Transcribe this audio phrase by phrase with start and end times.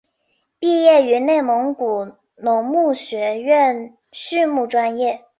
[0.57, 5.23] 毕业于内蒙古农牧学院畜牧专业。